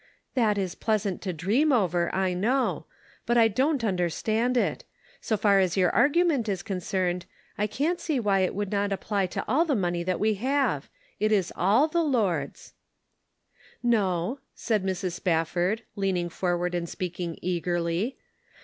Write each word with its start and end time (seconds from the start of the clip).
"That 0.41 0.57
is 0.57 0.73
pleas 0.73 1.05
ant 1.05 1.21
to 1.21 1.31
dream 1.31 1.71
over, 1.71 2.09
I 2.11 2.33
know; 2.33 2.87
but 3.27 3.37
I 3.37 3.47
don't 3.47 3.83
un 3.83 3.95
derstand 3.97 4.57
it. 4.57 4.83
So 5.21 5.37
far 5.37 5.59
as 5.59 5.77
your 5.77 5.91
argument 5.91 6.49
is 6.49 6.63
con 6.63 6.77
cerned, 6.77 7.25
I 7.55 7.67
can't 7.67 7.99
see 7.99 8.19
why 8.19 8.39
it 8.39 8.55
would 8.55 8.71
not 8.71 8.91
apply 8.91 9.27
to 9.27 9.45
all 9.47 9.63
the 9.63 9.75
money 9.75 10.01
that 10.01 10.19
we 10.19 10.33
have; 10.43 10.89
it 11.19 11.31
is 11.31 11.53
all 11.55 11.87
the 11.87 12.01
Lord's."" 12.01 12.73
No," 13.99 14.39
said 14.55 14.83
Mrs. 14.83 15.11
Spafford, 15.19 15.83
leaning 15.95 16.29
forward 16.29 16.73
and 16.73 16.89
speaking 16.89 17.37
eagerly. 17.43 18.17